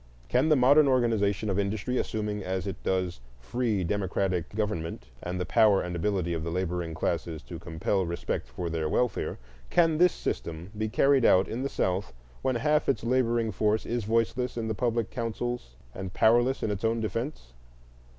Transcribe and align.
Can 0.29 0.49
the 0.49 0.55
modern 0.55 0.87
organization 0.87 1.47
of 1.47 1.59
industry, 1.59 1.99
assuming 1.99 2.43
as 2.43 2.65
it 2.65 2.81
does 2.81 3.21
free 3.39 3.83
democratic 3.83 4.49
government 4.55 5.05
and 5.21 5.39
the 5.39 5.45
power 5.45 5.83
and 5.83 5.95
ability 5.95 6.33
of 6.33 6.43
the 6.43 6.49
laboring 6.49 6.95
classes 6.95 7.43
to 7.43 7.59
compel 7.59 8.07
respect 8.07 8.47
for 8.47 8.67
their 8.67 8.89
welfare,—can 8.89 9.99
this 9.99 10.11
system 10.11 10.71
be 10.75 10.89
carried 10.89 11.23
out 11.23 11.47
in 11.47 11.61
the 11.61 11.69
South 11.69 12.13
when 12.41 12.55
half 12.55 12.89
its 12.89 13.03
laboring 13.03 13.51
force 13.51 13.85
is 13.85 14.03
voiceless 14.05 14.57
in 14.57 14.67
the 14.67 14.73
public 14.73 15.11
councils 15.11 15.75
and 15.93 16.15
powerless 16.15 16.63
in 16.63 16.71
its 16.71 16.83
own 16.83 16.99
defence? 16.99 17.53